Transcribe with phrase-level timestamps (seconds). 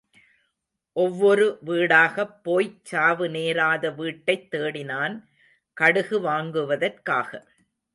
[0.95, 5.17] ஒவ்வொரு வீடாகப் போய்ச் சாவு நேராத வீட்டைத் தேடினான்,
[5.77, 7.29] கடுகு வாங்குவதற்காக.